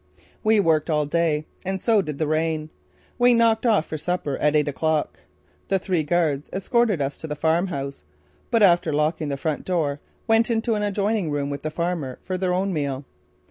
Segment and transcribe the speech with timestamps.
[0.43, 1.45] We worked all day.
[1.63, 2.71] And so did the rain.
[3.19, 5.19] We knocked off for supper at eight o'clock.
[5.67, 8.03] The three guards escorted us to the farmhouse,
[8.49, 12.35] but after locking the front door, went into an adjoining room with the farmer for
[12.35, 13.03] their own meal.